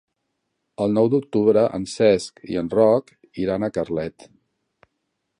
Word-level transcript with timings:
El 0.85 0.93
nou 0.97 1.09
d'octubre 1.13 1.65
en 1.79 1.85
Cesc 1.91 2.41
i 2.53 2.57
en 2.61 2.71
Roc 2.79 3.11
iran 3.43 3.67
a 3.67 3.69
Carlet. 3.77 4.27